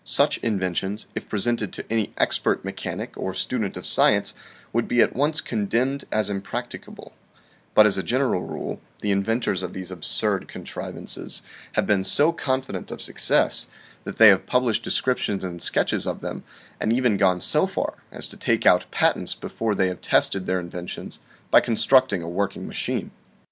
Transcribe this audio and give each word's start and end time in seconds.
Such 0.03 0.39
inventions 0.39 1.05
if 1.13 1.29
presented 1.29 1.71
to 1.73 1.85
any 1.91 2.11
expert 2.17 2.65
mechanic 2.65 3.15
or 3.15 3.35
student 3.35 3.77
of 3.77 3.85
science, 3.85 4.33
would 4.73 4.87
be 4.87 4.99
at 4.99 5.15
once 5.15 5.41
condemned 5.41 6.05
as 6.11 6.27
impracticable, 6.27 7.13
but 7.75 7.85
as 7.85 7.99
a 7.99 8.01
general 8.01 8.41
rule, 8.41 8.81
the 9.03 9.11
inventors 9.11 9.61
of 9.61 9.73
these 9.73 9.91
absurd 9.91 10.47
contrivances 10.47 11.43
have 11.73 11.85
been 11.85 12.03
so 12.03 12.31
confident 12.31 12.89
of 12.89 12.99
success, 12.99 13.67
that 14.03 14.17
they 14.17 14.29
have 14.29 14.47
published 14.47 14.81
descriptions 14.81 15.43
and 15.43 15.61
sketches 15.61 16.07
of 16.07 16.21
them, 16.21 16.43
and 16.79 16.91
even 16.91 17.15
gone 17.15 17.39
so 17.39 17.67
far 17.67 17.93
as 18.11 18.25
to 18.29 18.37
take 18.37 18.65
out 18.65 18.87
patents 18.89 19.35
before 19.35 19.75
they 19.75 19.87
have 19.87 20.01
tested 20.01 20.47
their 20.47 20.59
inventions 20.59 21.19
by 21.51 21.59
constructing 21.61 22.23
a 22.23 22.27
working 22.27 22.65
machine. 22.67 23.11